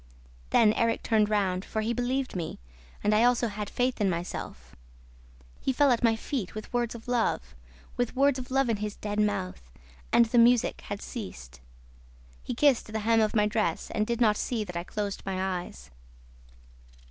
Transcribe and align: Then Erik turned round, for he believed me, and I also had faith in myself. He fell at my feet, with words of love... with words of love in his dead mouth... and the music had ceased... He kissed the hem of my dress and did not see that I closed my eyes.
Then 0.49 0.73
Erik 0.73 1.03
turned 1.03 1.29
round, 1.29 1.63
for 1.63 1.81
he 1.81 1.93
believed 1.93 2.35
me, 2.35 2.57
and 3.03 3.13
I 3.13 3.23
also 3.23 3.49
had 3.49 3.69
faith 3.69 4.01
in 4.01 4.09
myself. 4.09 4.75
He 5.59 5.71
fell 5.71 5.91
at 5.91 6.01
my 6.03 6.15
feet, 6.15 6.55
with 6.55 6.73
words 6.73 6.95
of 6.95 7.07
love... 7.07 7.53
with 7.97 8.15
words 8.15 8.39
of 8.39 8.49
love 8.49 8.67
in 8.67 8.77
his 8.77 8.95
dead 8.95 9.19
mouth... 9.19 9.69
and 10.11 10.25
the 10.25 10.39
music 10.39 10.81
had 10.87 11.03
ceased... 11.03 11.59
He 12.41 12.55
kissed 12.55 12.91
the 12.91 13.01
hem 13.01 13.21
of 13.21 13.35
my 13.35 13.45
dress 13.45 13.91
and 13.93 14.07
did 14.07 14.19
not 14.19 14.37
see 14.37 14.63
that 14.63 14.75
I 14.75 14.83
closed 14.83 15.21
my 15.23 15.61
eyes. 15.61 15.91